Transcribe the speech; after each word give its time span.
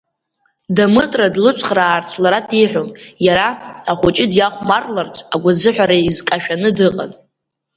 Дамытра 0.75 1.27
длыцхраарц 1.35 2.09
лара 2.23 2.39
диҳәон, 2.49 2.89
иара 3.25 3.47
ахәыҷы 3.91 4.25
диахәмарларц 4.31 5.15
агәазыҳәара 5.35 5.97
изкашәаны 6.07 6.69
дыҟан. 6.77 7.11